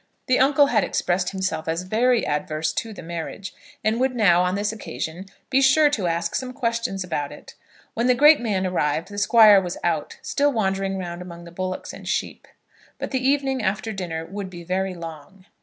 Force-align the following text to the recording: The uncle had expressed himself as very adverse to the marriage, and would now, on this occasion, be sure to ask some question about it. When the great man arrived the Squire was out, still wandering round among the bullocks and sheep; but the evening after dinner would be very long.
The 0.25 0.39
uncle 0.39 0.65
had 0.65 0.83
expressed 0.83 1.29
himself 1.29 1.67
as 1.67 1.83
very 1.83 2.25
adverse 2.25 2.73
to 2.73 2.91
the 2.91 3.03
marriage, 3.03 3.53
and 3.83 3.99
would 3.99 4.15
now, 4.15 4.41
on 4.41 4.55
this 4.55 4.71
occasion, 4.71 5.27
be 5.51 5.61
sure 5.61 5.91
to 5.91 6.07
ask 6.07 6.33
some 6.33 6.53
question 6.53 6.97
about 7.03 7.31
it. 7.31 7.53
When 7.93 8.07
the 8.07 8.15
great 8.15 8.39
man 8.39 8.65
arrived 8.65 9.09
the 9.09 9.19
Squire 9.19 9.61
was 9.61 9.77
out, 9.83 10.17
still 10.23 10.51
wandering 10.51 10.97
round 10.97 11.21
among 11.21 11.43
the 11.43 11.51
bullocks 11.51 11.93
and 11.93 12.07
sheep; 12.07 12.47
but 12.97 13.11
the 13.11 13.23
evening 13.23 13.61
after 13.61 13.91
dinner 13.93 14.25
would 14.25 14.49
be 14.49 14.63
very 14.63 14.95
long. 14.95 15.45